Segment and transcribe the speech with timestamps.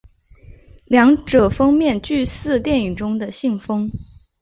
[0.85, 3.91] 两者封面俱似电影中的信封。